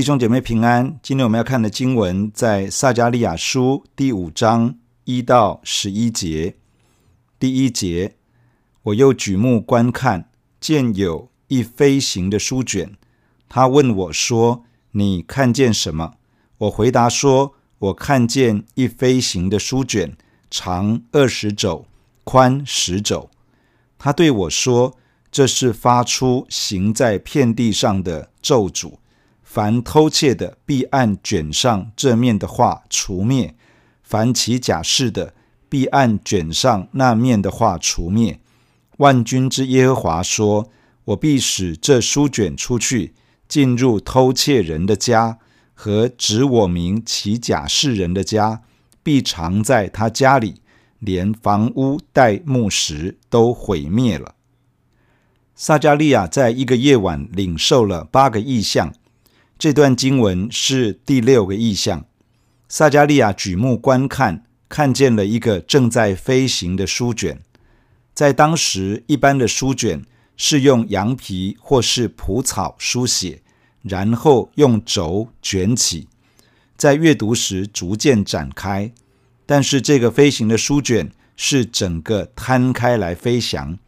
[0.00, 0.98] 弟兄姐妹平安。
[1.02, 6.56] 今天我们要看的经文在撒迦利亚书第五章一到十一节。
[7.38, 8.16] 第一节，
[8.84, 12.96] 我又举目观看，见有一飞行的书卷。
[13.46, 16.14] 他问我说：“你看见什么？”
[16.56, 20.16] 我回答说：“我看见一飞行的书卷，
[20.50, 21.84] 长二十肘，
[22.24, 23.28] 宽十肘。”
[24.00, 24.96] 他对我说
[25.30, 28.94] ：“这是发出行在遍地上的咒诅。”
[29.52, 33.56] 凡偷窃的，必按卷上这面的画除灭；
[34.00, 35.34] 凡起假誓的，
[35.68, 38.38] 必按卷上那面的画除灭。
[38.98, 40.70] 万军之耶和华说
[41.06, 43.12] ：“我必使这书卷出去，
[43.48, 45.38] 进入偷窃人的家
[45.74, 48.62] 和指我名起假誓人的家，
[49.02, 50.62] 必藏在他家里，
[51.00, 54.36] 连房屋带木石都毁灭了。”
[55.56, 58.92] 撒迦利亚在一个夜晚领受了八个异象。
[59.60, 62.06] 这段经文是第六个意象。
[62.66, 67.42] 撒迦利亚举目观看，看见了一个正在飞行的书卷。
[68.14, 70.02] 在当时，一般的书卷
[70.34, 73.42] 是用羊皮或是蒲草书写，
[73.82, 76.08] 然后用轴卷起，
[76.78, 78.90] 在阅读时逐渐展开。
[79.44, 83.78] 但是，这个飞行的书卷是整个摊开来飞翔。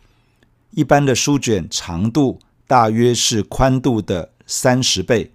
[0.72, 5.30] 一般的书卷长度大约是宽度的三十倍。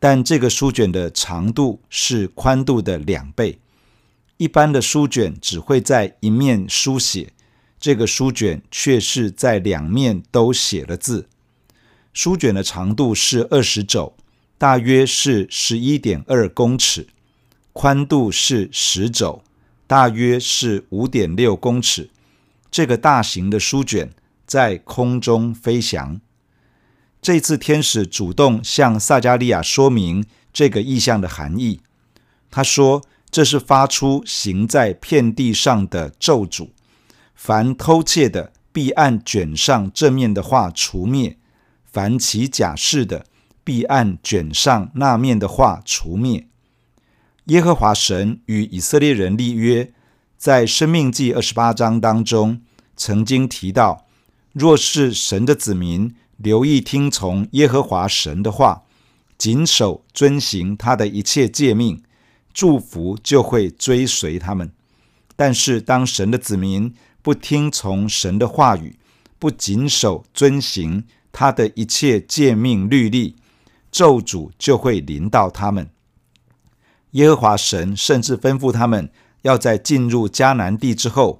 [0.00, 3.60] 但这个书卷的长度是宽度的两倍。
[4.38, 7.34] 一般的书卷只会在一面书写，
[7.78, 11.28] 这个书卷却是在两面都写了字。
[12.14, 14.14] 书卷的长度是二十肘，
[14.56, 17.02] 大约是十一点二公尺；
[17.74, 19.42] 宽度是十肘，
[19.86, 22.08] 大约是五点六公尺。
[22.70, 24.10] 这个大型的书卷
[24.46, 26.18] 在空中飞翔。
[27.22, 31.80] 这次天使主动向撒迦利亚说明这个意象的含义。
[32.50, 36.70] 他说：“这是发出行在遍地上的咒诅，
[37.34, 41.36] 凡偷窃的，必按卷上正面的画除灭；
[41.84, 43.26] 凡起假誓的，
[43.62, 46.46] 必按卷上那面的画除灭。”
[47.46, 49.92] 耶和华神与以色列人立约，
[50.38, 52.62] 在生命记二十八章当中
[52.96, 54.06] 曾经提到：
[54.52, 58.84] 若是神的子民，留意听从耶和华神的话，
[59.36, 62.02] 谨守遵行他的一切诫命，
[62.54, 64.72] 祝福就会追随他们。
[65.36, 68.98] 但是，当神的子民不听从神的话语，
[69.38, 73.36] 不谨守遵行他的一切诫命律例，
[73.92, 75.90] 咒诅就会临到他们。
[77.10, 79.10] 耶和华神甚至吩咐他们
[79.42, 81.38] 要在进入迦南地之后，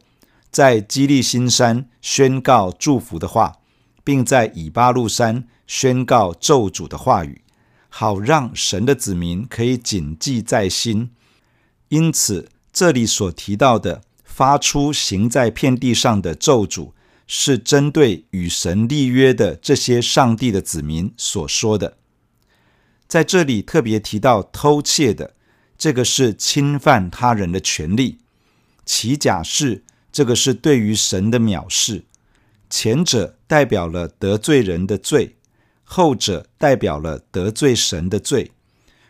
[0.51, 3.60] 在基利心山宣告祝福的话。
[4.03, 7.43] 并在以巴路山宣告咒诅的话语，
[7.89, 11.11] 好让神的子民可以谨记在心。
[11.89, 16.93] 因此，这里所提到的发出行在遍地上的咒诅，
[17.27, 21.97] 是针对与神立约的这些上帝的子民所说的。
[23.07, 25.35] 在这里特别提到偷窃的，
[25.77, 28.19] 这个是侵犯他人的权利；
[28.85, 29.83] 起假誓，
[30.13, 32.05] 这个是对于神的藐视。
[32.71, 35.37] 前者代表了得罪人的罪，
[35.83, 38.53] 后者代表了得罪神的罪。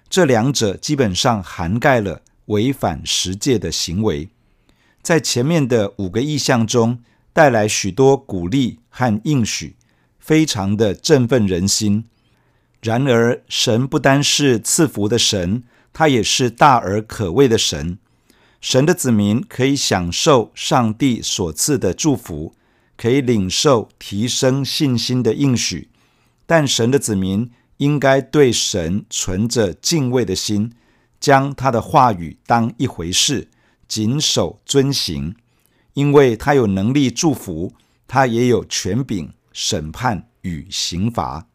[0.08, 4.30] 这两者基本上涵盖了违反十诫的行为。
[5.02, 6.98] 在前面的五个意象中，
[7.32, 9.76] 带来许多鼓励和应许，
[10.18, 12.06] 非常的振奋人心。
[12.80, 15.62] 然而，神不单是赐福的神，
[15.92, 17.98] 他也是大而可畏的神。
[18.60, 22.54] 神的子民可以享受上帝所赐的祝福。
[23.00, 25.88] 可以领受提升信心的应许，
[26.44, 30.74] 但神的子民应该对神存着敬畏的心，
[31.18, 33.48] 将他的话语当一回事，
[33.88, 35.34] 谨守遵行，
[35.94, 37.72] 因为他有能力祝福，
[38.06, 41.46] 他也有权柄审判与刑罚。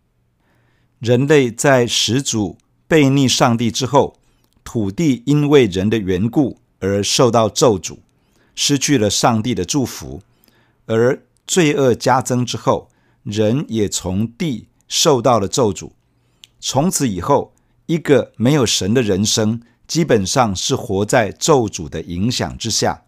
[0.97, 2.57] 人类在始祖
[2.89, 4.17] 悖逆上帝之后，
[4.63, 7.99] 土地因为人的缘故而受到咒诅，
[8.55, 10.23] 失去了上帝的祝福，
[10.87, 12.89] 而罪恶加增之后，
[13.23, 15.91] 人也从地受到了咒诅。
[16.59, 17.53] 从此以后，
[17.85, 23.03] 一个没有神的人生，基本上是活在咒诅的影响之下。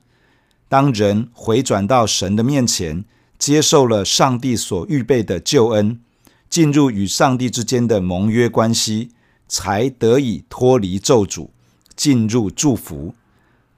[0.69, 3.05] 当人回转到神的面前，
[3.39, 5.99] 接受了上帝所预备的救恩，
[6.49, 9.09] 进入与上帝之间的盟约关系，
[9.47, 11.49] 才得以脱离咒诅，
[11.95, 13.15] 进入祝福。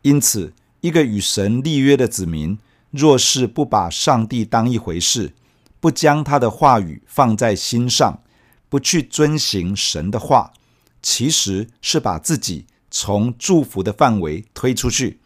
[0.02, 2.58] 因此，一个与神立约的子民，
[2.92, 5.34] 若是不把上帝当一回事，
[5.80, 8.22] 不将他的话语放在心上，
[8.68, 10.54] 不去遵行神的话，
[11.02, 15.20] 其实是把自己从祝福的范围推出去，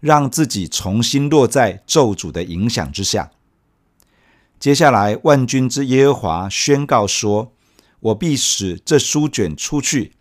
[0.00, 3.30] 让自己重新落在咒诅的影响之下。
[4.60, 7.52] 接下来，万军之耶和华宣告说
[8.00, 10.12] ：“我必使这书卷出去，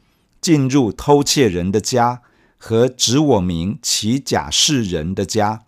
[0.41, 2.21] 进入偷窃人的家
[2.57, 5.63] 和指我名起假誓人的家，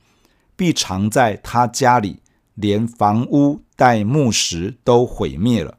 [0.59, 2.19] 必藏在他家里，
[2.53, 5.77] 连房屋带木石都毁灭了。”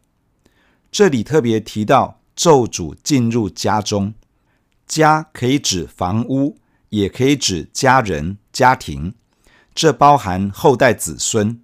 [0.90, 4.14] 这里特别提到咒诅进入家中，
[4.86, 6.56] 家可以指房屋，
[6.88, 9.12] 也可以指家人、家庭，
[9.74, 11.60] 这包含后代子孙。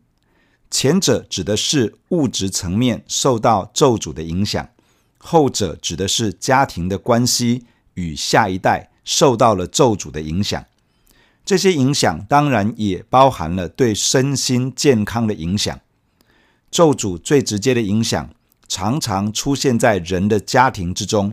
[0.70, 4.68] 前者指的是物质层面受到咒诅的影响，
[5.16, 7.64] 后者指的是家庭的关系
[7.94, 10.62] 与下一代受到了咒诅的影响。
[11.46, 15.81] 这些影响当然也包含了对身心健康的影响。
[16.70, 18.28] 咒诅最直接的影响
[18.69, 21.32] 常常出现在人的家庭之中，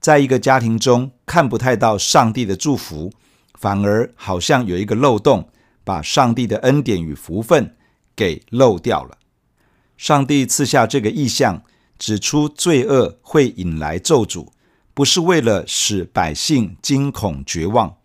[0.00, 3.12] 在一个家庭中看不太到上帝的祝福，
[3.60, 5.48] 反而好像有一个漏洞，
[5.84, 7.76] 把上帝的恩典与福分。
[8.16, 9.18] 给漏掉了。
[9.96, 11.64] 上帝赐下这个意象，
[11.98, 14.50] 指出罪恶会引来咒诅，
[14.94, 17.96] 不是为了使百姓惊恐绝望，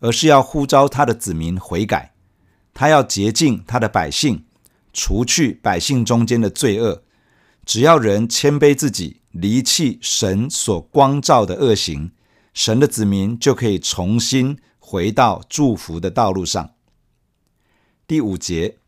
[0.00, 2.14] 而是要呼召他的子民悔改。
[2.74, 4.44] 他要洁净他的百姓，
[4.92, 7.02] 除去百姓中间的罪恶。
[7.64, 12.12] 只要人谦卑自己，离弃神所光照的恶行，
[12.54, 16.70] 神的子民就可以重新回到祝福的道路上。
[18.06, 18.78] 第五节。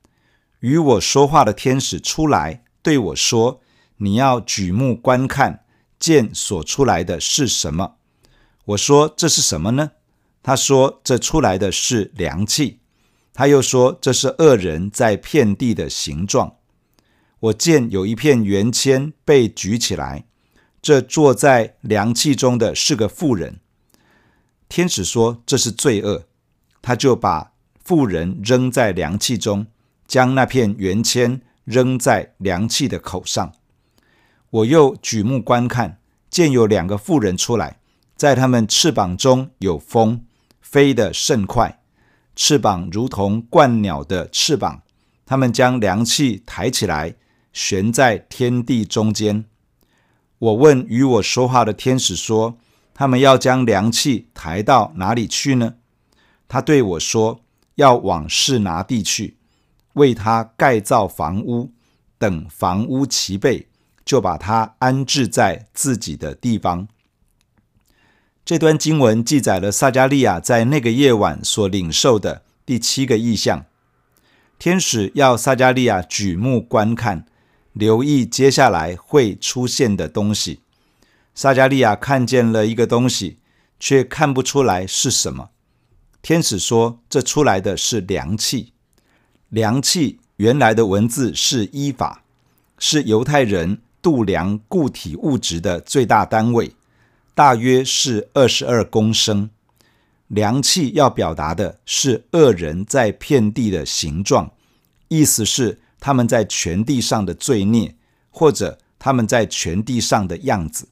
[0.61, 3.63] 与我说话的天使出来对我说
[3.97, 5.65] ：“你要举目观看，
[5.99, 7.95] 见所出来的是什么？”
[8.67, 9.93] 我说：“这是什么呢？”
[10.43, 12.81] 他说：“这出来的是凉气。”
[13.33, 16.57] 他又说：“这是恶人在遍地的形状。”
[17.41, 20.25] 我见有一片圆签被举起来，
[20.83, 23.61] 这坐在凉气中的是个妇人。
[24.69, 26.25] 天使说：“这是罪恶。”
[26.83, 27.53] 他就把
[27.85, 29.67] 妇人扔在凉气中。
[30.07, 33.53] 将那片圆签扔在凉气的口上，
[34.51, 37.79] 我又举目观看，见有两个妇人出来，
[38.17, 40.25] 在他们翅膀中有风，
[40.71, 41.81] 飞得甚快，
[42.37, 44.83] 翅膀如同鹳鸟的翅膀。
[45.27, 47.17] 他们将凉气抬起来，
[47.53, 49.47] 悬在天地中间。
[50.39, 52.57] 我问与我说话的天使说
[52.95, 55.75] ：“他们要将凉气抬到哪里去呢？”
[56.47, 57.41] 他对我说
[57.75, 59.39] ：“要往示拿地去。”
[59.95, 61.73] 为他盖造房屋，
[62.17, 63.67] 等房屋齐备，
[64.05, 66.87] 就把他安置在自己的地方。
[68.45, 73.67] 这段经文记载了撒迦利亚在那个夜晚所领受的第七个异象。
[74.59, 77.27] 天使要撒迦利亚举目观看，
[77.73, 80.61] 留意接下来会出现的东西。
[81.35, 83.39] 撒迦利亚看见了一个东西，
[83.79, 85.51] 却看不出来是什么。
[86.21, 88.73] 天使说：“这出来的是量器。”
[89.49, 92.25] 量器原来的文字是伊法，
[92.79, 96.73] 是犹太人度量固体物质的最大单位，
[97.35, 99.51] 大约是二十二公升。
[100.29, 104.53] 量器要表达的是恶人在遍地的形状，
[105.09, 107.97] 意思是他们在全地上的罪孽，
[108.31, 110.89] 或者他们在全地上的样子。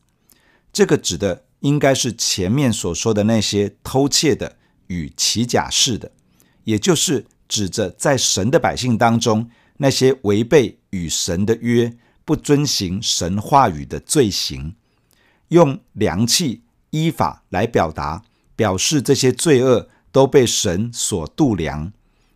[0.73, 4.57] 这个指的应该是前面所说的那些偷窃的
[4.89, 6.11] 与起假誓的，
[6.65, 7.27] 也就是。
[7.51, 11.91] 指着在神的百姓当中那些违背与神的约、
[12.27, 14.75] 不遵行神话语的罪行，
[15.49, 18.23] 用量器依法来表达，
[18.55, 21.93] 表示这些罪恶都被神所度量。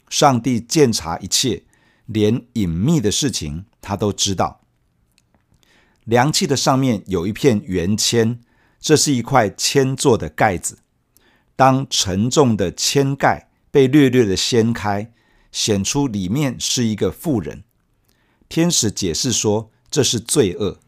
[0.08, 1.64] 上帝鉴察一切，
[2.06, 4.60] 连隐秘的事情他都知道。
[6.04, 8.40] 量器的上面有一片圆铅，
[8.80, 10.78] 这是一块铅做的盖子。
[11.56, 13.48] 当沉重的铅盖。
[13.72, 15.10] 被略略的掀开，
[15.50, 17.64] 显出里面是一个妇人。
[18.46, 20.78] 天使解释说，这是罪恶。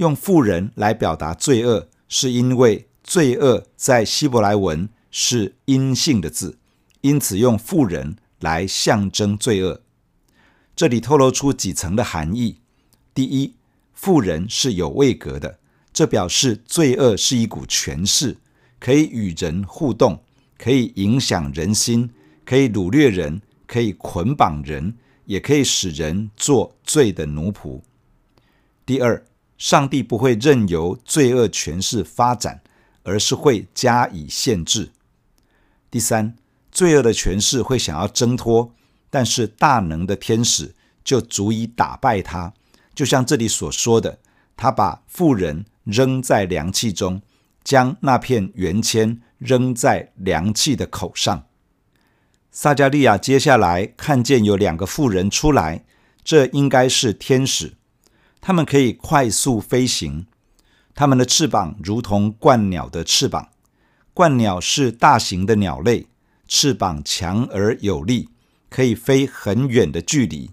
[0.00, 6.58] 用富人来表达罪恶，是因为罪恶在希伯来文是阴性的字，
[7.02, 9.82] 因此用富人来象征罪恶。
[10.74, 12.62] 这里透露出几层的含义：
[13.12, 13.56] 第一，
[13.92, 15.58] 富人是有位格的，
[15.92, 18.38] 这表示罪恶是一股权势，
[18.78, 20.24] 可以与人互动。
[20.56, 22.10] 可以影响人心，
[22.44, 27.80] 可以掳掠人，可以捆绑人，也可以使人做罪的奴仆。
[28.84, 29.24] 第二，
[29.60, 32.62] 上帝不会任由罪恶权势发展，
[33.02, 34.90] 而是会加以限制。
[35.90, 36.34] 第三，
[36.72, 38.72] 罪恶的权势会想要挣脱，
[39.10, 40.74] 但是大能的天使
[41.04, 42.54] 就足以打败他。
[42.94, 44.18] 就像这里所说的，
[44.56, 47.20] 他把妇人扔在凉气中，
[47.62, 51.44] 将那片圆签扔在凉气的口上。
[52.50, 55.84] 撒迦利亚接下来看见有两个妇人出来，
[56.24, 57.74] 这应该是天使，
[58.40, 60.26] 他们可以快速飞行，
[60.94, 63.48] 他们的翅膀如同鹳鸟的翅膀。
[64.14, 66.06] 鹳鸟是大型的鸟类，
[66.48, 68.28] 翅膀强而有力，
[68.68, 70.50] 可以飞很远的距离。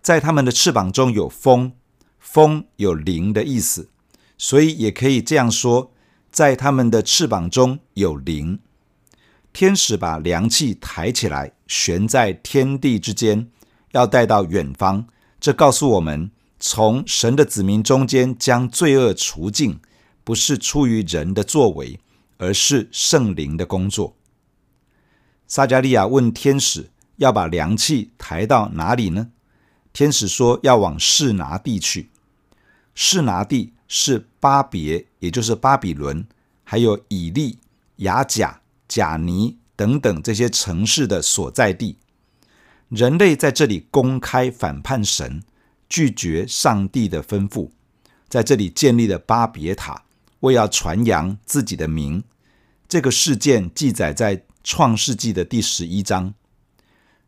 [0.00, 1.72] 在他们的翅膀中有风，
[2.18, 3.90] 风有灵的意思，
[4.36, 5.92] 所以也可以这样说，
[6.30, 8.60] 在他们的翅膀中有灵。
[9.52, 13.48] 天使把凉气抬起来，悬在天地之间，
[13.92, 15.06] 要带到远方。
[15.38, 19.78] 这告诉我们，从神的子民中间将罪恶除尽，
[20.22, 22.00] 不是出于人的作为，
[22.38, 24.16] 而是圣灵的工作。
[25.46, 29.30] 撒迦利亚问天使：“要把凉气抬到哪里呢？”
[29.92, 32.10] 天使说：“要往示拿地去。
[32.94, 36.26] 示拿地是巴别，也就是巴比伦，
[36.62, 37.58] 还有以利、
[37.96, 41.96] 亚甲。”甲尼等等这些城市的所在地，
[42.90, 45.42] 人类在这里公开反叛神，
[45.94, 47.70] 拒绝上帝的吩咐，
[48.28, 50.02] 在这里建立了巴别塔，
[50.40, 52.24] 为要传扬自己的名。
[52.88, 56.34] 这个事件记载在创世纪的第十一章。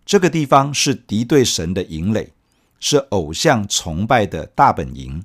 [0.04, 2.32] 这个地方是敌对神的营垒，
[2.80, 5.24] 是偶像崇拜的大本营。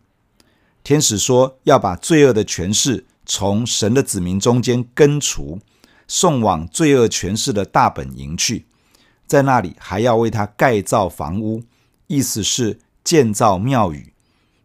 [0.83, 5.59] 天使说要把罪恶的权势从神的子民中间根除。
[6.07, 8.67] 送往罪恶权势的大本营去，
[9.25, 11.63] 在那里还要为他盖造房屋，
[12.05, 14.13] 意思是建造庙宇。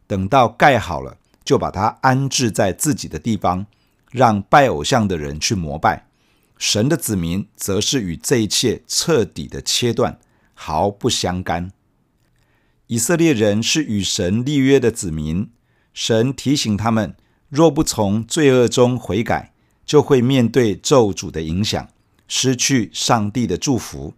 [0.07, 3.67] 等到盖好了，就把它安置在自己的地方，
[4.11, 6.07] 让拜偶像的人去膜拜。
[6.59, 10.19] 神的子民则是与这一切彻底的切断，
[10.55, 11.71] 毫不相干。
[12.87, 15.51] 以色列人是与神立约的子民，
[15.93, 17.17] 神提醒他们，
[17.49, 19.53] 若不从罪恶中悔改，
[19.85, 21.89] 就会面对咒诅的影响，
[22.29, 24.15] 失去上帝的祝福。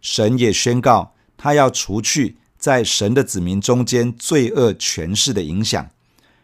[0.00, 5.88] 神也宣告，他要除去在神的子民中间罪恶权势的影响，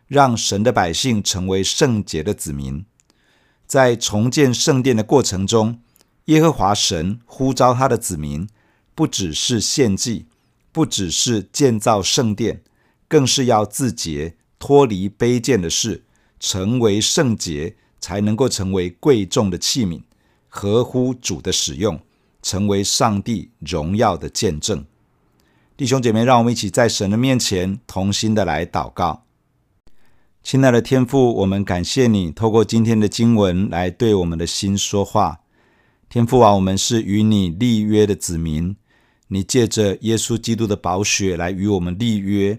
[0.06, 2.84] 让神的百姓成为圣洁的子民。
[3.66, 5.80] 在重建圣殿的过程中，
[6.26, 8.48] 耶和华神呼召他的子民，
[8.94, 10.26] 不只是献祭，
[10.70, 12.62] 不只是建造圣殿，
[13.08, 16.04] 更是要自洁，脱离卑贱的事，
[16.38, 17.74] 成为圣洁。
[18.00, 20.02] 才能够成为贵重的器皿，
[20.48, 22.00] 合乎主的使用，
[22.42, 24.84] 成为上帝荣耀的见证。
[25.74, 29.24] 弟兄姐妹，让我们一起在神的面前同心的来祷告。
[30.42, 35.40] 亲爱的天父，我们感谢你透过今天的经文来对我们的心说话。
[36.10, 38.76] 天父啊，我们是与你立约的子民，
[39.28, 42.58] 你借着耶稣基督的宝血来与我们立约，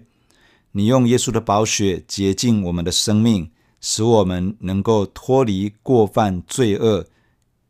[0.72, 3.50] 你用耶稣的宝血洁净我们的生命。
[3.86, 7.04] 使我们能够脱离过犯罪恶，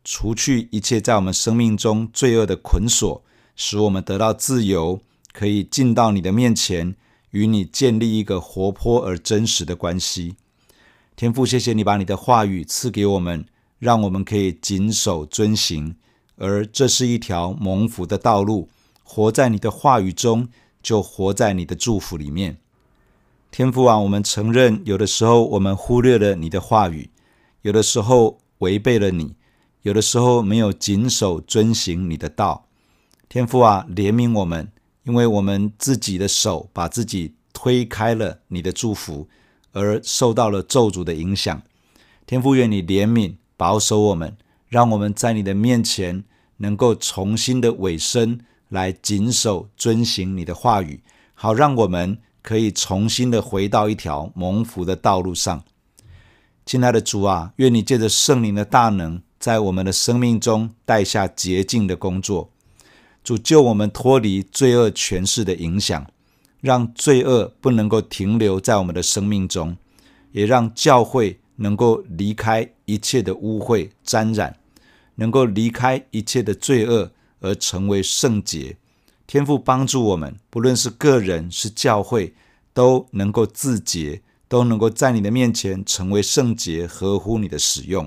[0.05, 3.21] 除去一切在我们生命中罪恶的捆锁，
[3.57, 5.01] 使我们得到自由，
[5.35, 6.95] 可以进到你的面前，
[7.33, 10.37] 与你建立一个活泼而真实的关系。
[11.17, 13.45] 天父，谢谢你把你的话语赐给我们，
[13.81, 15.97] 让我们可以谨守遵行，
[16.37, 18.69] 而这是一条蒙福的道路。
[19.03, 20.49] 活在你的话语中，
[20.81, 22.59] 就活在你的祝福里面。
[23.51, 27.11] 天父啊，我们承认有的时候我们忽略了你的话语，
[27.63, 29.35] 有的时候违背了你，
[29.83, 32.67] 有的时候没有谨守遵行你的道。
[33.29, 34.73] 天父啊，怜悯我们，
[35.05, 39.29] 因为我们自己的手把自己推开了你的祝福，
[39.73, 41.63] 而受到了咒诅的影响。
[42.27, 44.37] 天父，愿你怜悯保守我们，
[44.69, 46.25] 让我们在你的面前
[46.59, 51.01] 能够重新的委身来谨守遵行你的话语，
[51.35, 52.19] 好让我们。
[52.45, 55.65] 可以重新的回到一条蒙福的道路上，
[56.67, 62.51] 亲爱的主啊，愿你借着圣灵的大能，在我们的生命中带下洁净的工作。
[63.25, 66.07] 主救我们脱离罪恶权势的影响，
[66.61, 69.79] 让罪恶不能够停留在我们的生命中，
[70.33, 74.59] 也让教会能够离开一切的污秽沾染，
[75.15, 78.77] 能够离开一切的罪恶，而成为圣洁。
[79.27, 82.35] 天父帮助我们，不论是个人是教会，
[82.75, 88.07] 都能够自洁，都能够在你的面前成为圣洁，合乎你的使用。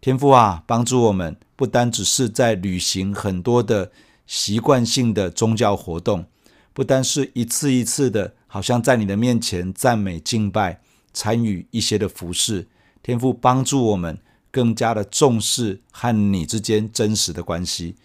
[0.00, 3.92] 天父啊，帮助我们，不单只是在履行很多的
[4.26, 6.26] 习惯性的宗教活动，
[6.72, 10.80] 不单是一次一次的，好像在你的面前赞美敬拜，
[11.12, 12.68] 参与一些的服饰。
[13.02, 14.18] 天父帮助我们，
[14.50, 17.96] 更加的重视和你之间真实的关系，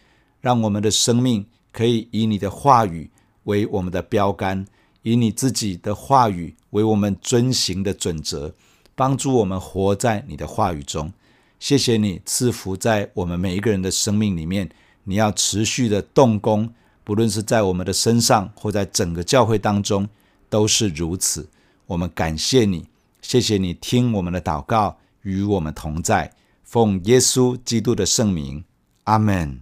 [0.42, 1.46] 让我们的生命。
[1.74, 3.12] 可以以你的话语
[3.44, 4.66] 为我们的标杆，
[5.04, 8.56] 以你自己的话语为我们遵行的准则，
[8.96, 11.14] 帮助我们活在你的话语中。
[11.60, 14.68] 谢谢你赐福在我们每一个人的生命里面，
[15.08, 16.74] 你要持续的动工，
[17.06, 20.10] 不论是在我们的身上或在整个教会当中，
[20.50, 21.50] 都是如此。
[21.86, 22.88] 我们感谢你，
[23.22, 26.34] 谢谢你听我们的祷告，与我们同在。
[26.62, 28.66] 奉耶稣基督的圣名，
[29.06, 29.62] 阿门。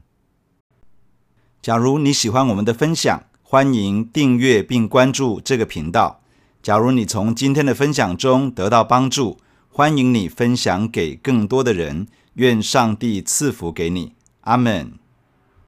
[1.62, 6.22] 假如你喜欢我们的分享，欢迎订阅并关注这个频道。
[6.64, 9.38] 假如你从今天的分享中得到帮助，
[9.70, 12.08] 欢迎你分享给更多的人。
[12.34, 15.05] 愿上帝赐福给你，阿门。